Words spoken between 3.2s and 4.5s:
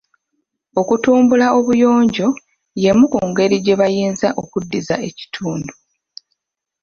ngeri gye bayinza